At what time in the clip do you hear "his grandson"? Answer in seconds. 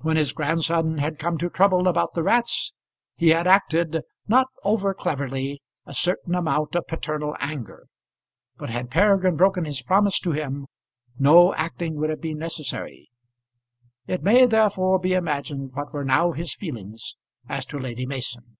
0.16-0.96